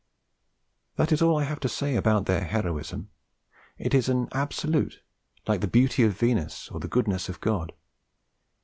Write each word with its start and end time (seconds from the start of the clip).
That 0.95 1.11
is 1.11 1.21
all 1.21 1.37
I 1.37 1.43
have 1.43 1.59
to 1.59 1.69
say 1.69 1.95
about 1.95 2.25
their 2.25 2.43
heroism. 2.43 3.11
It 3.77 3.93
is 3.93 4.09
an 4.09 4.29
absolute, 4.31 4.99
like 5.45 5.61
the 5.61 5.67
beauty 5.67 6.01
of 6.01 6.17
Venus 6.17 6.69
or 6.69 6.79
the 6.79 6.87
goodness 6.87 7.29
of 7.29 7.39
God. 7.39 7.71